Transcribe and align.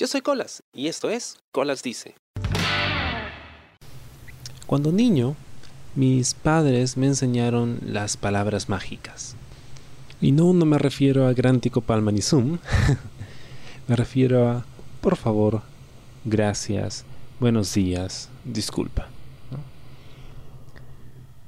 Yo 0.00 0.06
soy 0.06 0.22
Colas 0.22 0.62
y 0.72 0.88
esto 0.88 1.10
es 1.10 1.36
Colas 1.52 1.82
Dice. 1.82 2.14
Cuando 4.64 4.92
niño, 4.92 5.36
mis 5.94 6.32
padres 6.32 6.96
me 6.96 7.06
enseñaron 7.06 7.80
las 7.84 8.16
palabras 8.16 8.70
mágicas. 8.70 9.36
Y 10.18 10.32
no, 10.32 10.54
no 10.54 10.64
me 10.64 10.78
refiero 10.78 11.26
a 11.26 11.34
Grántico 11.34 11.82
Palmanizum, 11.82 12.56
me 13.88 13.94
refiero 13.94 14.48
a 14.48 14.64
por 15.02 15.16
favor, 15.16 15.60
gracias, 16.24 17.04
buenos 17.38 17.74
días, 17.74 18.30
disculpa. 18.46 19.06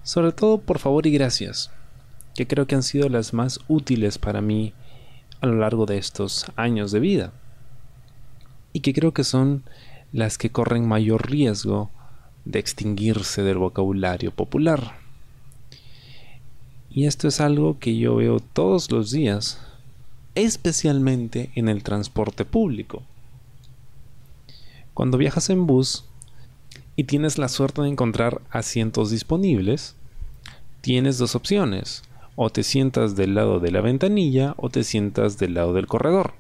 Sobre 0.03 0.32
todo 0.32 0.59
por 0.59 0.79
favor 0.79 1.07
y 1.07 1.11
gracias, 1.12 1.71
que 2.34 2.46
creo 2.46 2.66
que 2.66 2.75
han 2.75 2.82
sido 2.82 3.09
las 3.09 3.32
más 3.32 3.61
útiles 3.69 4.19
para 4.19 4.43
mí 4.43 4.75
a 5.41 5.46
lo 5.46 5.55
largo 5.55 5.87
de 5.87 5.96
estos 5.96 6.45
años 6.57 6.93
de 6.93 7.00
vida. 7.00 7.32
Y 8.73 8.80
que 8.80 8.93
creo 8.93 9.12
que 9.12 9.25
son 9.25 9.62
las 10.12 10.39
que 10.39 10.50
corren 10.50 10.86
mayor 10.86 11.31
riesgo 11.31 11.90
de 12.44 12.58
extinguirse 12.58 13.43
del 13.43 13.58
vocabulario 13.58 14.31
popular. 14.31 14.96
Y 16.90 17.07
esto 17.07 17.29
es 17.29 17.40
algo 17.40 17.79
que 17.79 17.96
yo 17.96 18.17
veo 18.17 18.40
todos 18.40 18.90
los 18.90 19.11
días, 19.11 19.58
especialmente 20.35 21.50
en 21.54 21.68
el 21.68 21.82
transporte 21.82 22.45
público. 22.45 23.03
Cuando 24.93 25.17
viajas 25.17 25.48
en 25.48 25.67
bus 25.67 26.04
y 26.96 27.04
tienes 27.04 27.39
la 27.39 27.48
suerte 27.48 27.81
de 27.81 27.89
encontrar 27.89 28.43
asientos 28.50 29.11
disponibles, 29.11 29.95
tienes 30.82 31.17
dos 31.17 31.34
opciones. 31.34 32.03
O 32.34 32.50
te 32.50 32.62
sientas 32.62 33.14
del 33.14 33.34
lado 33.34 33.61
de 33.61 33.70
la 33.70 33.83
ventanilla 33.83 34.55
o 34.56 34.69
te 34.70 34.84
sientas 34.84 35.39
del 35.39 35.55
lado 35.55 35.73
del 35.73 35.86
corredor. 35.86 36.34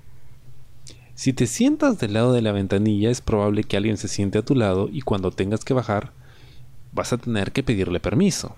Si 1.22 1.32
te 1.32 1.46
sientas 1.46 2.00
del 2.00 2.14
lado 2.14 2.32
de 2.32 2.42
la 2.42 2.50
ventanilla 2.50 3.08
es 3.08 3.20
probable 3.20 3.62
que 3.62 3.76
alguien 3.76 3.96
se 3.96 4.08
siente 4.08 4.38
a 4.38 4.44
tu 4.44 4.56
lado 4.56 4.88
y 4.92 5.02
cuando 5.02 5.30
tengas 5.30 5.64
que 5.64 5.72
bajar 5.72 6.10
vas 6.90 7.12
a 7.12 7.16
tener 7.16 7.52
que 7.52 7.62
pedirle 7.62 8.00
permiso. 8.00 8.56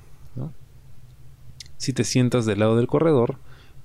Si 1.76 1.92
te 1.92 2.04
sientas 2.04 2.46
del 2.46 2.60
lado 2.60 2.76
del 2.76 2.86
corredor, 2.86 3.36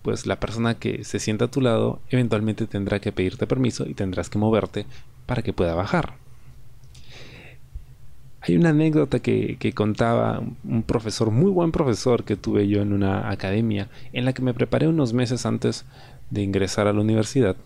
pues 0.02 0.26
la 0.26 0.40
persona 0.40 0.76
que 0.76 1.04
se 1.04 1.20
sienta 1.20 1.44
a 1.44 1.52
tu 1.52 1.60
lado 1.60 2.00
eventualmente 2.10 2.68
tendrá 2.68 3.02
que 3.02 3.12
pedirte 3.12 3.48
permiso 3.48 3.86
y 3.86 3.96
tendrás 3.96 4.30
que 4.30 4.40
moverte 4.40 4.86
para 5.26 5.42
que 5.42 5.52
pueda 5.52 5.76
bajar. 5.76 6.14
Hay 8.40 8.56
una 8.56 8.70
anécdota 8.70 9.20
que, 9.20 9.58
que, 9.60 9.74
contaba 9.74 10.42
un 10.64 10.84
profesor, 10.84 11.32
muy 11.32 11.52
buen 11.52 11.74
profesor 11.74 12.24
que 12.24 12.38
tuve 12.38 12.70
yo 12.70 12.82
en 12.82 12.94
una 12.94 13.30
academia, 13.30 13.90
en 14.14 14.24
la 14.24 14.32
que 14.32 14.42
me 14.42 14.54
preparé 14.54 14.88
unos 14.88 15.12
meses 15.12 15.46
antes 15.46 15.84
de 16.30 16.44
ingresar 16.44 16.88
a 16.88 16.94
la 16.94 17.02
universidad 17.02 17.58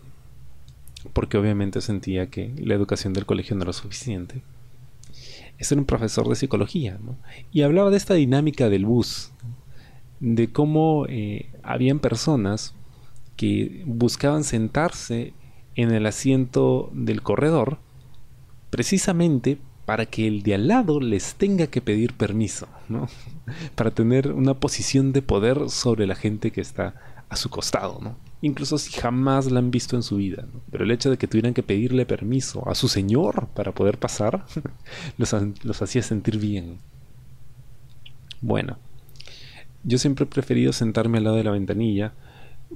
porque 1.12 1.38
obviamente 1.38 1.82
sentía 1.82 2.30
que 2.30 2.54
la 2.58 2.74
educación 2.74 3.14
del 3.14 3.26
colegio 3.26 3.56
no 3.56 3.64
era 3.64 3.74
suficiente. 3.74 4.42
Este 5.58 5.76
era 5.76 5.82
un 5.82 5.86
profesor 5.86 6.28
de 6.28 6.36
psicología, 6.36 7.00
Y 7.52 7.62
hablaba 7.62 7.90
de 7.90 7.98
esta 7.98 8.14
dinámica 8.14 8.70
del 8.70 8.86
bus, 8.86 9.32
de 10.20 10.52
cómo 10.52 11.06
eh, 11.10 11.50
habían 11.64 12.00
personas 12.00 12.76
que 13.36 13.84
buscaban 13.86 14.44
sentarse 14.44 15.34
en 15.76 15.92
el 15.92 16.06
asiento 16.06 16.90
del 16.94 17.22
corredor 17.22 17.80
precisamente 18.70 19.58
para 19.86 20.06
que 20.06 20.28
el 20.28 20.44
de 20.44 20.56
al 20.56 20.68
lado 20.68 21.00
les 21.00 21.36
tenga 21.36 21.68
que 21.68 21.82
pedir 21.82 22.14
permiso, 22.14 22.68
¿no? 22.90 23.08
para 23.76 23.92
tener 23.92 24.32
una 24.32 24.54
posición 24.54 25.12
de 25.14 25.22
poder 25.22 25.70
sobre 25.70 26.08
la 26.08 26.16
gente 26.16 26.52
que 26.52 26.62
está 26.62 26.96
a 27.30 27.36
su 27.36 27.50
costado, 27.50 28.00
¿no? 28.02 28.16
Incluso 28.44 28.78
si 28.78 28.92
jamás 28.92 29.50
la 29.50 29.60
han 29.60 29.72
visto 29.72 29.96
en 29.96 30.04
su 30.04 30.18
vida. 30.18 30.46
Pero 30.70 30.84
el 30.84 30.92
hecho 30.92 31.10
de 31.10 31.18
que 31.18 31.28
tuvieran 31.28 31.54
que 31.54 31.64
pedirle 31.64 32.06
permiso 32.06 32.70
a 32.70 32.76
su 32.76 32.90
señor 32.90 33.48
para 33.56 33.72
poder 33.72 33.98
pasar, 33.98 34.46
los, 35.18 35.82
hacía 35.82 36.04
sentir 36.04 36.38
bien. 36.38 36.78
Bueno, 38.42 38.78
yo 39.86 39.98
siempre 39.98 40.26
he 40.26 40.28
preferido 40.28 40.74
sentarme 40.74 41.20
al 41.20 41.24
lado 41.24 41.38
de 41.38 41.46
la 41.46 41.52
ventanilla 41.52 42.14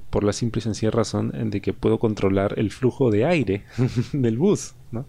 por 0.08 0.24
la 0.24 0.32
simple 0.32 0.60
y 0.60 0.62
sencilla 0.62 0.90
razón 0.90 1.32
de 1.50 1.60
que 1.60 1.74
puedo 1.74 1.98
controlar 1.98 2.54
el 2.58 2.70
flujo 2.70 3.10
de 3.10 3.26
aire 3.26 3.64
del 4.14 4.38
bus, 4.38 4.74
¿no? 4.90 5.04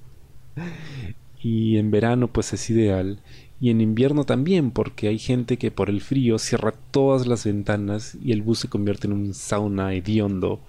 Y 1.42 1.78
en 1.78 1.90
verano 1.90 2.28
pues 2.28 2.52
es 2.52 2.70
ideal 2.70 3.22
y 3.62 3.70
en 3.72 3.82
invierno 3.82 4.24
también, 4.24 4.72
porque 4.72 5.10
hay 5.10 5.20
gente 5.20 5.58
que 5.58 5.70
por 5.70 5.90
el 5.90 6.00
frío 6.00 6.40
cierra 6.40 6.74
todas 6.92 7.28
las 7.28 7.44
ventanas 7.44 8.18
y 8.22 8.32
el 8.32 8.42
bus 8.42 8.60
se 8.60 8.70
convierte 8.70 9.08
en 9.08 9.14
un 9.14 9.34
sauna 9.34 9.94
hediondo. 9.94 10.62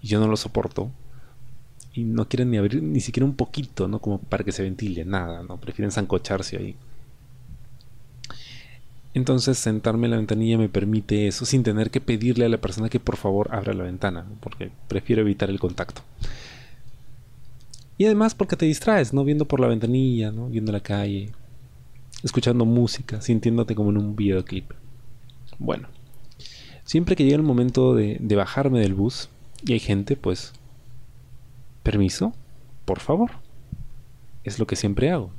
Y 0.00 0.08
yo 0.08 0.20
no 0.20 0.28
lo 0.28 0.36
soporto. 0.36 0.90
Y 1.94 2.04
no 2.04 2.28
quieren 2.28 2.50
ni 2.50 2.58
abrir 2.58 2.82
ni 2.82 3.00
siquiera 3.00 3.26
un 3.26 3.34
poquito, 3.34 3.88
¿no? 3.88 3.98
Como 3.98 4.18
para 4.18 4.44
que 4.44 4.52
se 4.52 4.62
ventile, 4.62 5.04
nada, 5.04 5.42
¿no? 5.42 5.58
Prefieren 5.58 5.90
zancocharse 5.90 6.56
ahí. 6.56 6.76
Entonces 9.14 9.58
sentarme 9.58 10.06
en 10.06 10.12
la 10.12 10.16
ventanilla 10.16 10.56
me 10.56 10.70
permite 10.70 11.26
eso 11.26 11.44
sin 11.44 11.62
tener 11.62 11.90
que 11.90 12.00
pedirle 12.00 12.46
a 12.46 12.48
la 12.48 12.60
persona 12.60 12.88
que 12.88 13.00
por 13.00 13.16
favor 13.16 13.48
abra 13.52 13.74
la 13.74 13.84
ventana, 13.84 14.26
porque 14.40 14.70
prefiero 14.88 15.22
evitar 15.22 15.50
el 15.50 15.60
contacto. 15.60 16.02
Y 17.98 18.06
además 18.06 18.34
porque 18.34 18.56
te 18.56 18.64
distraes, 18.64 19.12
¿no? 19.12 19.24
Viendo 19.24 19.44
por 19.44 19.60
la 19.60 19.66
ventanilla, 19.66 20.30
¿no? 20.30 20.48
Viendo 20.48 20.72
la 20.72 20.80
calle, 20.80 21.32
escuchando 22.22 22.64
música, 22.64 23.20
sintiéndote 23.20 23.74
como 23.74 23.90
en 23.90 23.98
un 23.98 24.16
videoclip. 24.16 24.72
Bueno, 25.58 25.88
siempre 26.84 27.16
que 27.16 27.24
llega 27.24 27.36
el 27.36 27.42
momento 27.42 27.94
de, 27.94 28.18
bajarme 28.34 28.80
del 28.80 28.94
bus 28.94 29.28
y 29.64 29.72
hay 29.72 29.80
gente, 29.80 30.16
pues, 30.16 30.52
permiso, 31.82 32.32
por 32.84 33.00
favor. 33.00 33.30
Es 34.44 34.58
lo 34.58 34.66
que 34.66 34.76
siempre 34.76 35.10
hago. 35.10 35.30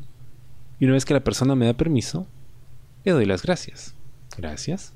Y 0.80 0.86
una 0.86 0.94
vez 0.94 1.06
que 1.06 1.14
la 1.14 1.24
persona 1.24 1.56
me 1.56 1.66
da 1.66 1.74
permiso, 1.74 2.28
le 3.04 3.12
doy 3.12 3.26
las 3.26 3.44
gracias. 3.44 3.96
Gracias. 4.38 4.94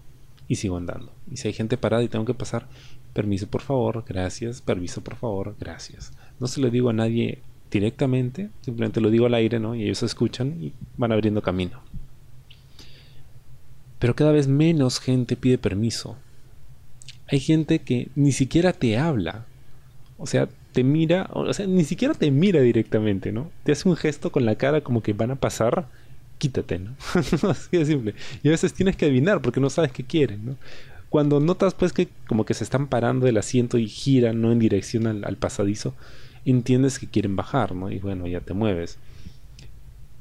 Y 0.47 0.55
sigo 0.55 0.77
andando. 0.77 1.11
Y 1.29 1.37
si 1.37 1.49
hay 1.49 1.53
gente 1.53 1.77
parada 1.77 2.03
y 2.03 2.07
tengo 2.07 2.25
que 2.25 2.33
pasar, 2.33 2.67
permiso 3.13 3.47
por 3.47 3.61
favor, 3.61 4.05
gracias, 4.07 4.61
permiso 4.61 5.03
por 5.03 5.15
favor, 5.15 5.55
gracias. 5.59 6.13
No 6.39 6.47
se 6.47 6.61
lo 6.61 6.69
digo 6.69 6.89
a 6.89 6.93
nadie 6.93 7.41
directamente, 7.72 8.50
simplemente 8.61 9.01
lo 9.01 9.09
digo 9.09 9.25
al 9.25 9.33
aire, 9.33 9.59
¿no? 9.59 9.75
Y 9.75 9.83
ellos 9.83 10.03
escuchan 10.03 10.57
y 10.61 10.73
van 10.97 11.11
abriendo 11.11 11.41
camino. 11.41 11.81
Pero 14.00 14.16
cada 14.16 14.31
vez 14.31 14.47
menos 14.47 15.00
gente 15.00 15.35
pide 15.35 15.57
permiso. 15.57 16.17
Hay 17.28 17.39
gente 17.39 17.79
que 17.79 18.09
ni 18.16 18.31
siquiera 18.31 18.73
te 18.73 18.97
habla. 18.97 19.45
O 20.17 20.28
sea, 20.28 20.47
te 20.72 20.83
mira, 20.83 21.29
o 21.33 21.51
sea, 21.53 21.66
ni 21.66 21.83
siquiera 21.83 22.13
te 22.13 22.29
mira 22.31 22.61
directamente, 22.61 23.31
¿no? 23.31 23.51
Te 23.63 23.72
hace 23.72 23.89
un 23.89 23.95
gesto 23.95 24.31
con 24.31 24.45
la 24.45 24.55
cara 24.55 24.81
como 24.81 25.01
que 25.01 25.13
van 25.13 25.31
a 25.31 25.35
pasar, 25.35 25.88
quítate, 26.38 26.79
¿no? 26.79 26.95
Así 27.49 27.78
de 27.78 27.85
simple. 27.85 28.16
Y 28.44 28.47
a 28.47 28.51
veces 28.51 28.73
tienes 28.73 28.95
que 28.95 29.05
adivinar 29.05 29.41
porque 29.41 29.59
no 29.59 29.69
sabes 29.69 29.91
qué 29.91 30.03
quieren, 30.03 30.45
¿no? 30.45 30.55
Cuando 31.09 31.39
notas 31.39 31.73
pues 31.73 31.94
que 31.94 32.09
como 32.28 32.45
que 32.45 32.53
se 32.53 32.63
están 32.63 32.88
parando 32.88 33.25
del 33.25 33.38
asiento 33.38 33.78
y 33.78 33.88
giran, 33.88 34.41
¿no? 34.41 34.51
En 34.51 34.59
dirección 34.59 35.07
al 35.07 35.38
pasadizo, 35.38 35.95
entiendes 36.52 37.00
que 37.00 37.08
quieren 37.08 37.35
bajar, 37.35 37.75
¿no? 37.75 37.91
Y 37.91 38.00
bueno, 38.00 38.28
ya 38.28 38.41
te 38.41 38.53
mueves. 38.53 38.97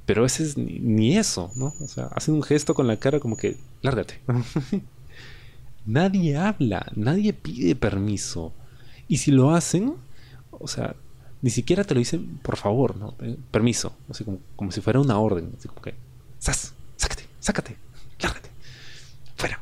Pero 0.07 0.25
ese 0.25 0.45
es 0.45 0.57
ni, 0.57 1.17
eso, 1.17 1.51
¿no? 1.57 1.75
O 1.81 1.89
sea, 1.89 2.07
hacen 2.07 2.35
un 2.35 2.43
gesto 2.43 2.75
con 2.75 2.87
la 2.87 2.97
cara 2.97 3.21
como 3.21 3.37
que, 3.37 3.57
lárgate. 3.83 4.21
nadie 5.87 6.37
habla, 6.37 6.87
nadie 6.95 7.33
pide 7.33 7.75
permiso. 7.75 8.53
Y 9.09 9.19
si 9.19 9.33
lo 9.33 9.51
hacen, 9.51 9.95
o 10.51 10.69
sea, 10.69 10.95
ni 11.43 11.51
siquiera 11.51 11.85
te 11.85 11.95
lo 11.95 11.99
dicen 11.99 12.39
por 12.43 12.57
favor, 12.57 12.97
¿no? 12.97 13.15
Eh, 13.21 13.37
permiso, 13.51 13.97
así 14.09 14.25
como, 14.25 14.39
como 14.55 14.71
si 14.71 14.81
fuera 14.81 15.01
una 15.01 15.19
orden, 15.19 15.53
así 15.59 15.69
como 15.69 15.83
que, 15.83 15.95
¡Sas! 16.39 16.75
¡Sácate! 16.97 17.25
¡Sácate! 17.41 17.77
¡Lárgate! 18.21 18.51
¡Fuera! 19.37 19.61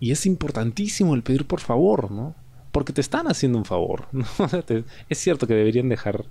Y 0.00 0.10
es 0.10 0.26
importantísimo 0.26 1.14
el 1.14 1.22
pedir 1.22 1.46
por 1.46 1.60
favor, 1.60 2.10
¿no? 2.10 2.34
Porque 2.72 2.92
te 2.92 3.00
están 3.00 3.28
haciendo 3.28 3.58
un 3.58 3.64
favor. 3.64 4.06
es 5.08 5.18
cierto 5.18 5.46
que 5.46 5.54
deberían 5.54 5.88
dejar 5.88 6.24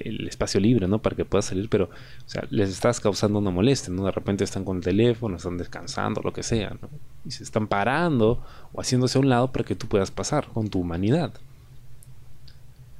el 0.00 0.26
espacio 0.28 0.60
libre, 0.60 0.86
¿no? 0.86 1.00
Para 1.00 1.16
que 1.16 1.24
puedas 1.24 1.46
salir, 1.46 1.68
pero, 1.68 1.84
o 1.84 2.28
sea, 2.28 2.44
les 2.50 2.70
estás 2.70 3.00
causando 3.00 3.38
una 3.38 3.50
molestia, 3.50 3.92
¿no? 3.92 4.04
De 4.04 4.10
repente 4.10 4.44
están 4.44 4.64
con 4.64 4.78
el 4.78 4.82
teléfono, 4.82 5.36
están 5.36 5.56
descansando, 5.56 6.20
lo 6.22 6.32
que 6.32 6.42
sea, 6.42 6.76
¿no? 6.80 6.88
Y 7.24 7.30
se 7.30 7.44
están 7.44 7.66
parando 7.66 8.44
o 8.72 8.80
haciéndose 8.80 9.18
a 9.18 9.20
un 9.20 9.28
lado 9.28 9.52
para 9.52 9.64
que 9.64 9.74
tú 9.74 9.86
puedas 9.86 10.10
pasar 10.10 10.48
con 10.48 10.68
tu 10.68 10.80
humanidad. 10.80 11.32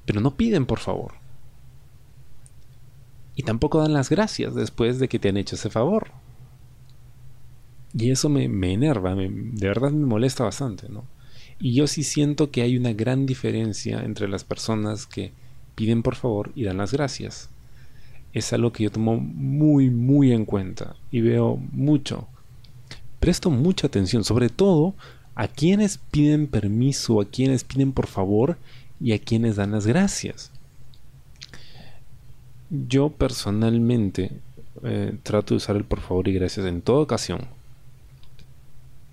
Pero 0.07 0.21
no 0.21 0.37
piden, 0.37 0.67
por 0.67 0.79
favor. 0.79 1.13
Y 3.37 3.43
tampoco 3.43 3.81
dan 3.81 3.93
las 3.93 4.11
gracias 4.11 4.55
después 4.55 4.99
de 4.99 5.09
que 5.09 5.19
te 5.19 5.29
han 5.29 5.37
hecho 5.37 5.57
ese 5.57 5.71
favor. 5.71 6.13
Y 7.93 8.11
eso 8.11 8.29
me, 8.29 8.45
enerva, 8.73 9.15
de 9.15 9.69
verdad 9.69 9.91
me 9.91 10.07
molesta 10.07 10.45
bastante, 10.45 10.89
¿no? 10.89 11.05
Y 11.59 11.75
yo 11.75 11.87
sí 11.87 12.03
siento 12.03 12.51
que 12.51 12.63
hay 12.63 12.77
una 12.77 12.93
gran 12.93 13.27
diferencia 13.27 14.03
entre 14.03 14.29
las 14.29 14.45
personas 14.45 15.07
que 15.07 15.33
piden 15.75 16.03
por 16.03 16.17
favor 16.17 16.53
y 16.55 16.65
dan 16.65 16.79
las 16.79 16.93
gracias. 16.93 17.49
Es 18.33 18.53
algo 18.53 18.73
que 18.73 18.85
yo 18.85 18.91
tomo 18.91 19.17
muy, 19.17 19.91
muy 19.91 20.33
en 20.33 20.45
cuenta 20.45 20.97
y 21.11 21.21
veo 21.21 21.57
mucho. 21.73 22.27
Presto 23.21 23.51
mucha 23.51 23.87
atención, 23.87 24.25
sobre 24.25 24.49
todo 24.49 24.95
a 25.35 25.49
quienes 25.49 25.99
piden 25.99 26.47
permiso, 26.47 27.21
a 27.21 27.25
quienes 27.25 27.65
piden 27.65 27.93
por 27.93 28.07
favor 28.07 28.59
y 29.01 29.13
a 29.13 29.19
quienes 29.19 29.57
dan 29.57 29.73
las 29.73 29.87
gracias. 29.87 30.51
Yo 32.71 33.11
personalmente 33.11 34.33
eh, 34.83 35.17
trato 35.23 35.55
de 35.55 35.59
usar 35.59 35.77
el 35.77 35.85
por 35.85 36.01
favor 36.01 36.27
y 36.29 36.33
gracias 36.33 36.67
en 36.67 36.83
toda 36.83 37.01
ocasión. 37.01 37.47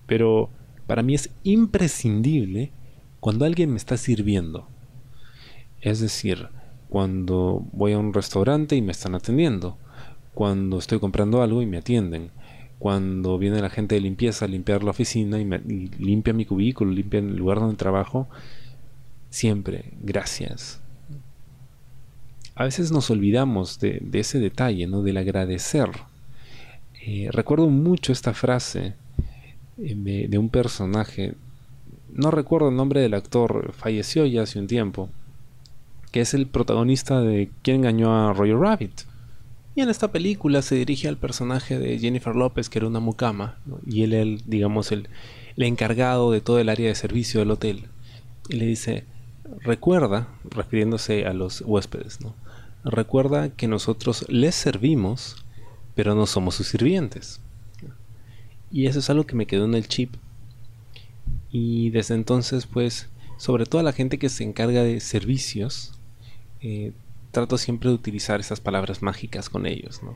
Pero 0.08 0.50
para 0.92 1.04
mí 1.04 1.16
es 1.16 1.30
imprescindible 1.44 2.74
cuando 3.22 3.46
alguien 3.46 3.70
me 3.72 3.78
está 3.78 3.96
sirviendo. 3.96 4.68
Es 5.80 6.02
decir, 6.02 6.50
cuando 6.90 7.66
voy 7.72 7.94
a 7.94 7.98
un 7.98 8.14
restaurante 8.14 8.76
y 8.76 8.82
me 8.82 8.92
están 8.92 9.16
atendiendo. 9.16 9.78
Cuando 10.34 10.80
estoy 10.80 11.00
comprando 11.00 11.42
algo 11.42 11.62
y 11.62 11.66
me 11.66 11.78
atienden. 11.78 12.32
Cuando 12.78 13.38
viene 13.38 13.62
la 13.62 13.70
gente 13.70 13.96
de 13.96 14.02
limpieza 14.02 14.44
a 14.44 14.50
limpiar 14.50 14.84
la 14.84 14.92
oficina 14.92 15.40
y, 15.40 15.46
limpia 15.98 16.34
mi 16.34 16.44
cubículo, 16.44 16.92
limpia 16.92 17.22
el 17.22 17.38
lugar 17.38 17.62
donde 17.62 17.78
trabajo. 17.78 18.28
Siempre, 19.30 19.94
gracias 20.02 20.82
a 22.54 22.66
veces 22.66 22.92
nos 22.92 23.10
olvidamos 23.10 23.80
de, 23.80 24.02
ese 24.12 24.40
detalle, 24.40 24.88
¿no? 24.88 25.04
Del 25.04 25.16
agradecer. 25.16 25.90
Eh, 27.02 27.30
recuerdo 27.32 27.70
mucho 27.70 28.12
esta 28.12 28.34
frase 28.34 28.96
de, 29.82 30.38
un 30.38 30.50
personaje, 30.50 31.36
no 32.14 32.32
recuerdo 32.32 32.70
el 32.70 32.76
nombre 32.76 33.02
del 33.02 33.14
actor, 33.14 33.74
falleció 33.74 34.26
ya 34.26 34.44
hace 34.44 34.60
un 34.60 34.68
tiempo, 34.68 35.10
que 36.12 36.22
es 36.22 36.34
el 36.34 36.48
protagonista 36.48 37.22
de 37.22 37.50
¿Quién 37.62 37.78
engañó 37.78 38.14
a 38.14 38.34
Roger 38.34 38.58
Rabbit? 38.58 39.02
Y 39.76 39.82
en 39.82 39.90
esta 39.90 40.12
película 40.12 40.62
se 40.62 40.76
dirige 40.76 41.08
al 41.08 41.18
personaje 41.18 41.80
de 41.80 41.98
Jennifer 41.98 42.36
López, 42.36 42.70
que 42.70 42.80
era 42.80 42.88
una 42.88 43.00
mucama, 43.00 43.58
y 43.86 44.04
él, 44.04 44.14
él 44.14 44.42
digamos, 44.46 44.92
el, 44.92 45.08
el 45.56 45.64
encargado 45.64 46.32
de 46.32 46.42
todo 46.42 46.60
el 46.60 46.70
área 46.70 46.90
de 46.90 46.96
servicio 46.96 47.40
del 47.40 47.52
hotel. 47.52 47.86
Y 48.50 48.58
le 48.58 48.66
dice, 48.66 49.06
recuerda, 49.62 50.28
refiriéndose 50.44 51.26
a 51.26 51.34
los 51.34 51.62
huéspedes, 51.62 52.20
¿no? 52.20 52.36
recuerda 52.84 53.50
que 53.50 53.68
nosotros 53.68 54.26
les 54.30 54.56
servimos, 54.56 55.46
pero 55.96 56.16
no 56.16 56.26
somos 56.26 56.56
sus 56.56 56.68
sirvientes. 56.68 57.42
Y 58.72 58.88
eso 58.88 59.00
es 59.00 59.10
algo 59.10 59.26
que 59.26 59.36
me 59.36 59.46
quedó 59.46 59.66
en 59.66 59.76
el 59.76 59.88
chip. 59.88 60.16
Y 61.52 61.90
desde 61.90 62.16
entonces, 62.16 62.66
pues, 62.66 63.10
sobre 63.38 63.66
todo 63.66 63.82
a 63.82 63.84
la 63.84 63.94
gente 63.94 64.18
que 64.18 64.30
se 64.30 64.44
encarga 64.44 64.84
de 64.84 65.00
servicios, 65.00 65.94
eh, 66.62 66.94
trato 67.32 67.58
siempre 67.58 67.90
de 67.90 67.96
utilizar 67.96 68.40
esas 68.40 68.60
palabras 68.60 69.02
mágicas 69.02 69.50
con 69.50 69.66
ellos, 69.66 70.02
¿no? 70.04 70.16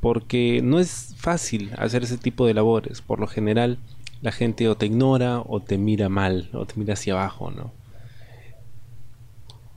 Porque 0.00 0.60
no 0.62 0.78
es 0.78 1.14
fácil 1.16 1.70
hacer 1.76 2.02
ese 2.02 2.18
tipo 2.18 2.46
de 2.46 2.54
labores. 2.54 3.02
Por 3.02 3.20
lo 3.20 3.26
general, 3.26 3.78
la 4.22 4.32
gente 4.32 4.68
o 4.68 4.76
te 4.76 4.86
ignora 4.86 5.40
o 5.40 5.60
te 5.60 5.78
mira 5.78 6.08
mal 6.08 6.50
o 6.52 6.66
te 6.66 6.74
mira 6.76 6.94
hacia 6.94 7.14
abajo, 7.14 7.50
¿no? 7.50 7.72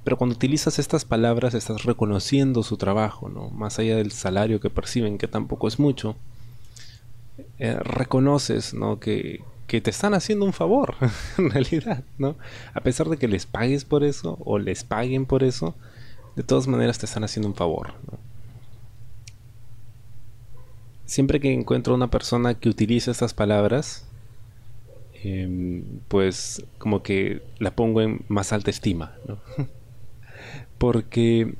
Pero 0.04 0.18
cuando 0.18 0.36
utilizas 0.36 0.80
estas 0.80 1.06
palabras 1.06 1.54
estás 1.54 1.84
reconociendo 1.84 2.64
su 2.64 2.78
trabajo, 2.78 3.30
¿no? 3.30 3.50
Más 3.50 3.78
allá 3.80 3.96
del 3.98 4.12
salario 4.12 4.60
que 4.60 4.70
perciben, 4.70 5.18
que 5.18 5.28
tampoco 5.28 5.68
es 5.68 5.78
mucho, 5.78 6.16
eh, 7.60 7.78
reconoces, 7.82 8.74
¿no? 8.74 9.00
Que, 9.00 9.42
que 9.68 9.82
te 9.82 9.92
están 9.92 10.14
haciendo 10.14 10.46
un 10.46 10.54
favor, 10.54 10.96
en 11.38 11.52
realidad, 11.52 12.04
¿no? 12.18 12.36
A 12.74 12.82
pesar 12.82 13.08
de 13.08 13.18
que 13.18 13.28
les 13.28 13.46
pagues 13.46 13.86
por 13.86 14.04
eso 14.04 14.38
o 14.44 14.58
les 14.60 14.84
paguen 14.84 15.26
por 15.26 15.44
eso, 15.44 15.76
de 16.36 16.44
todas 16.44 16.68
maneras 16.68 16.98
te 16.98 17.06
están 17.06 17.24
haciendo 17.24 17.48
un 17.48 17.56
favor, 17.56 17.94
Siempre 21.06 21.40
que 21.40 21.52
encuentro 21.52 21.96
una 21.96 22.12
persona 22.12 22.54
que 22.54 22.70
utiliza 22.70 23.10
estas 23.10 23.34
palabras, 23.34 24.06
em, 25.24 25.84
pues 26.08 26.64
como 26.78 27.02
que 27.02 27.42
la 27.58 27.72
pongo 27.72 28.02
en 28.02 28.22
más 28.28 28.54
alta 28.54 28.70
estima, 28.70 29.14
¿no? 29.28 29.40
porque 30.78 31.56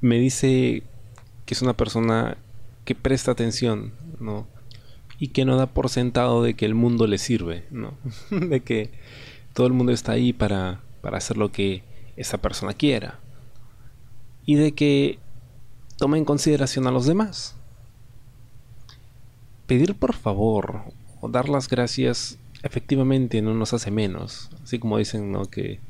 me 0.00 0.18
dice 0.18 0.84
que 1.46 1.54
es 1.54 1.62
una 1.62 1.76
persona 1.76 2.36
que 2.84 2.94
presta 2.94 3.32
atención, 3.32 3.92
¿no? 4.20 4.46
Y 5.18 5.28
que 5.28 5.44
no 5.44 5.56
da 5.56 5.66
por 5.66 5.88
sentado 5.88 6.42
de 6.42 6.54
que 6.54 6.66
el 6.66 6.74
mundo 6.74 7.06
le 7.06 7.18
sirve, 7.18 7.64
¿no? 7.70 7.94
de 8.30 8.60
que 8.60 8.90
todo 9.54 9.66
el 9.66 9.72
mundo 9.72 9.92
está 9.92 10.12
ahí 10.12 10.32
para, 10.32 10.80
para 11.00 11.18
hacer 11.18 11.36
lo 11.36 11.52
que 11.52 11.82
esa 12.16 12.38
persona 12.38 12.74
quiera. 12.74 13.18
Y 14.44 14.56
de 14.56 14.72
que 14.72 15.18
toma 15.96 16.18
en 16.18 16.24
consideración 16.24 16.86
a 16.86 16.90
los 16.90 17.06
demás. 17.06 17.56
Pedir 19.66 19.94
por 19.94 20.14
favor 20.14 20.82
o 21.20 21.28
dar 21.28 21.48
las 21.48 21.68
gracias 21.68 22.38
efectivamente 22.62 23.42
no 23.42 23.54
nos 23.54 23.72
hace 23.72 23.90
menos. 23.90 24.50
Así 24.62 24.78
como 24.78 24.98
dicen, 24.98 25.32
¿no? 25.32 25.46
Que 25.46 25.80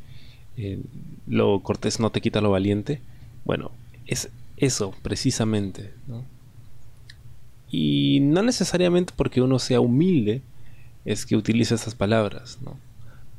eh, 0.57 0.81
lo 1.27 1.61
cortés 1.63 2.01
no 2.01 2.11
te 2.11 2.21
quita 2.21 2.41
lo 2.41 2.51
valiente. 2.51 3.01
Bueno, 3.45 3.71
es 4.07 4.31
eso 4.57 4.95
precisamente. 5.03 5.93
Y 7.71 8.21
no 8.23 8.43
necesariamente 8.43 9.13
porque 9.17 9.43
uno 9.43 9.59
sea 9.59 9.81
humilde 9.81 10.43
es 11.05 11.27
que 11.27 11.37
utilice 11.37 11.75
esas 11.75 11.95
palabras. 11.95 12.59
¿no? 12.63 12.77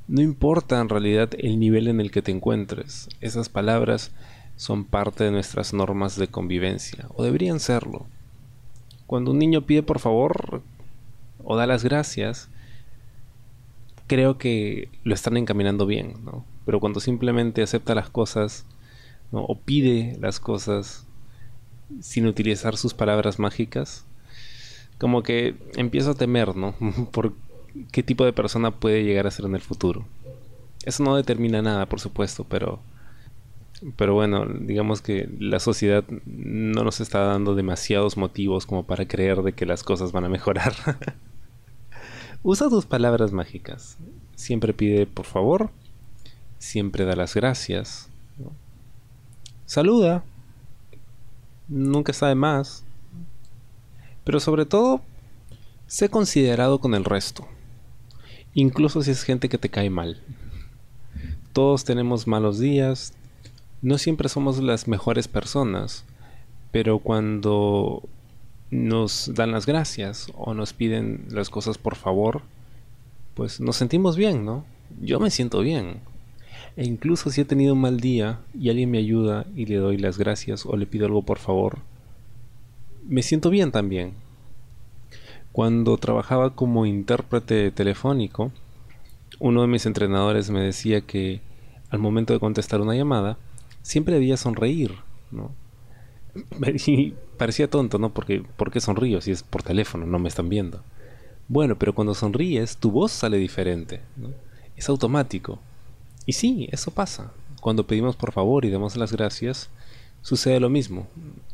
no 0.08 0.22
importa 0.22 0.80
en 0.80 0.90
realidad 0.90 1.30
el 1.38 1.60
nivel 1.60 1.88
en 1.88 2.00
el 2.00 2.12
que 2.12 2.22
te 2.22 2.32
encuentres. 2.32 3.10
Esas 3.20 3.50
palabras 3.50 4.12
son 4.56 4.86
parte 4.86 5.24
de 5.24 5.32
nuestras 5.32 5.74
normas 5.74 6.18
de 6.18 6.30
convivencia, 6.30 7.08
o 7.16 7.24
deberían 7.24 7.60
serlo. 7.60 8.08
Cuando 9.06 9.32
un 9.32 9.40
niño 9.40 9.66
pide 9.66 9.84
por 9.84 10.00
favor 10.00 10.62
o 11.44 11.56
da 11.56 11.68
las 11.68 11.84
gracias, 11.84 12.50
creo 14.08 14.38
que 14.38 14.90
lo 15.04 15.14
están 15.14 15.38
encaminando 15.38 15.86
bien, 15.86 16.16
¿no? 16.24 16.46
Pero 16.66 16.80
cuando 16.80 17.00
simplemente 17.00 17.62
acepta 17.62 17.96
las 17.96 18.10
cosas 18.10 18.66
o 19.32 19.60
pide 19.60 20.18
las 20.20 20.40
cosas 20.40 21.06
sin 22.00 22.28
utilizar 22.28 22.78
sus 22.78 22.94
palabras 22.94 23.40
mágicas, 23.40 24.06
como 24.98 25.24
que 25.24 25.56
empiezo 25.76 26.12
a 26.12 26.16
temer, 26.16 26.56
¿no? 26.56 26.76
Por 27.12 27.34
qué 27.92 28.04
tipo 28.04 28.26
de 28.26 28.34
persona 28.34 28.72
puede 28.72 29.04
llegar 29.04 29.28
a 29.28 29.32
ser 29.32 29.46
en 29.46 29.56
el 29.56 29.62
futuro. 29.62 30.06
Eso 30.86 31.04
no 31.04 31.16
determina 31.16 31.62
nada, 31.62 31.86
por 31.86 32.00
supuesto, 32.00 32.46
pero 32.48 32.80
pero 33.96 34.14
bueno, 34.14 34.46
digamos 34.46 35.02
que 35.02 35.30
la 35.40 35.60
sociedad 35.60 36.04
no 36.26 36.84
nos 36.84 37.00
está 37.00 37.20
dando 37.20 37.54
demasiados 37.54 38.18
motivos 38.18 38.66
como 38.66 38.84
para 38.84 39.08
creer 39.08 39.44
de 39.44 39.54
que 39.54 39.68
las 39.68 39.84
cosas 39.84 40.12
van 40.12 40.26
a 40.26 40.30
mejorar. 40.30 40.74
Usa 42.44 42.70
tus 42.70 42.86
palabras 42.86 43.32
mágicas. 43.32 43.98
Siempre 44.36 44.74
pide 44.74 45.06
por 45.06 45.26
favor. 45.26 45.70
Siempre 46.58 47.06
da 47.06 47.16
las 47.16 47.36
gracias. 47.36 48.10
Saluda. 49.66 50.24
Nunca 51.68 52.14
de 52.28 52.36
más. 52.36 52.84
Pero 54.28 54.42
sobre 54.42 54.66
todo, 54.66 55.00
sé 55.86 56.10
considerado 56.10 56.80
con 56.80 56.94
el 56.96 57.06
resto. 57.06 57.48
Incluso 58.54 59.02
si 59.02 59.12
es 59.12 59.24
gente 59.24 59.48
que 59.48 59.58
te 59.58 59.70
cae 59.70 59.90
mal. 59.90 60.22
Todos 61.54 61.86
tenemos 61.86 62.28
malos 62.28 62.60
días. 62.60 63.14
No 63.82 63.98
siempre 63.98 64.28
somos 64.28 64.62
las 64.62 64.90
mejores 64.90 65.30
personas. 65.30 66.04
Pero 66.74 67.00
cuando 67.00 68.04
nos 68.70 69.32
dan 69.34 69.54
las 69.54 69.66
gracias 69.66 70.30
o 70.36 70.54
nos 70.54 70.74
piden 70.74 71.28
las 71.30 71.50
cosas 71.50 71.78
por 71.78 71.96
favor, 71.96 72.42
pues 73.34 73.62
nos 73.62 73.78
sentimos 73.78 74.18
bien, 74.18 74.44
¿no? 74.44 74.66
Yo 75.00 75.22
me 75.22 75.32
siento 75.32 75.62
bien. 75.62 76.02
E 76.76 76.84
incluso 76.84 77.30
si 77.30 77.40
he 77.40 77.46
tenido 77.46 77.76
un 77.76 77.80
mal 77.80 78.02
día 78.02 78.42
y 78.54 78.72
alguien 78.72 78.92
me 78.92 78.98
ayuda 78.98 79.46
y 79.56 79.68
le 79.68 79.78
doy 79.78 79.96
las 79.96 80.18
gracias 80.18 80.66
o 80.66 80.76
le 80.76 80.86
pido 80.86 81.06
algo 81.06 81.22
por 81.22 81.40
favor, 81.40 81.80
me 83.08 83.24
siento 83.24 83.50
bien 83.50 83.72
también. 83.72 84.14
Cuando 85.52 85.98
trabajaba 85.98 86.54
como 86.54 86.86
intérprete 86.86 87.72
telefónico, 87.72 88.52
uno 89.40 89.62
de 89.62 89.68
mis 89.68 89.86
entrenadores 89.86 90.50
me 90.50 90.62
decía 90.62 91.02
que 91.02 91.42
al 91.90 92.00
momento 92.00 92.34
de 92.34 92.40
contestar 92.40 92.82
una 92.82 92.96
llamada, 92.96 93.38
siempre 93.82 94.16
debía 94.16 94.38
sonreír, 94.38 94.96
¿no? 95.32 95.52
Y 96.86 97.14
parecía 97.38 97.70
tonto, 97.70 97.98
¿no? 97.98 98.14
Porque, 98.14 98.44
¿Por 98.58 98.72
qué 98.72 98.80
sonrío 98.80 99.22
si 99.22 99.32
es 99.32 99.44
por 99.44 99.64
teléfono, 99.64 100.06
no 100.06 100.20
me 100.20 100.30
están 100.30 100.50
viendo? 100.50 100.84
Bueno, 101.48 101.78
pero 101.78 101.96
cuando 101.96 102.14
sonríes, 102.14 102.78
tu 102.78 102.92
voz 102.92 103.12
sale 103.12 103.38
diferente. 103.38 104.02
Es 104.76 104.90
automático. 104.90 105.60
Y 106.26 106.34
sí, 106.34 106.68
eso 106.72 106.92
pasa. 106.92 107.32
Cuando 107.62 107.88
pedimos 107.88 108.16
por 108.16 108.34
favor 108.34 108.66
y 108.66 108.70
damos 108.70 108.98
las 108.98 109.14
gracias, 109.14 109.70
sucede 110.22 110.60
lo 110.60 110.70
mismo. 110.70 111.08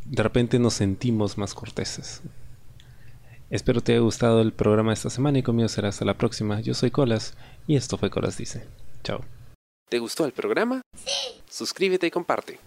De 0.06 0.24
repente 0.24 0.60
nos 0.60 0.74
sentimos 0.74 1.38
más 1.38 1.54
corteses. 1.54 2.22
Espero 3.50 3.82
te 3.82 3.92
haya 3.92 4.02
gustado 4.02 4.42
el 4.42 4.52
programa 4.52 4.92
de 4.92 4.96
esta 4.96 5.10
semana 5.10 5.38
y 5.38 5.44
conmigo 5.44 5.70
será 5.70 5.90
hasta 5.90 6.06
la 6.06 6.18
próxima. 6.18 6.60
Yo 6.62 6.74
soy 6.74 6.90
Colas 6.90 7.36
y 7.68 7.76
esto 7.76 7.98
fue 7.98 8.10
Colas 8.10 8.38
Dice. 8.38 8.66
Chao. 9.04 9.22
¿Te 9.90 10.00
gustó 10.00 10.26
el 10.26 10.32
programa? 10.32 10.82
Sí. 10.96 11.42
Suscríbete 11.48 12.08
y 12.08 12.12
comparte. 12.12 12.60